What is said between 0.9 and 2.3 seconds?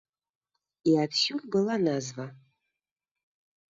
І адсюль была назва.